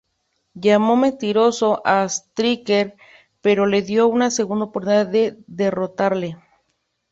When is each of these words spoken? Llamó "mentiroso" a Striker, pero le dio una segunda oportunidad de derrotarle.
Llamó 0.55 0.95
"mentiroso" 0.95 1.83
a 1.85 2.05
Striker, 2.05 2.95
pero 3.41 3.67
le 3.67 3.83
dio 3.83 4.07
una 4.07 4.31
segunda 4.31 4.65
oportunidad 4.65 5.05
de 5.05 5.37
derrotarle. 5.45 6.39